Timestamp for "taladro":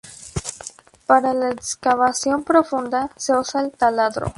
3.71-4.29